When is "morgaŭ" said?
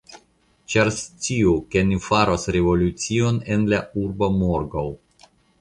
4.43-4.89